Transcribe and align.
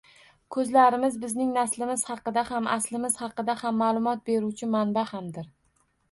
Ko`zlarimiz 0.53 1.17
bizning 1.25 1.49
naslimiz 1.57 2.05
haqida 2.11 2.43
ham, 2.47 2.69
aslimiz 2.75 3.17
haqida 3.23 3.55
ham 3.65 3.77
ma`lumot 3.81 4.23
beruvchi 4.31 4.71
manba 4.77 5.05
hamdir 5.11 5.47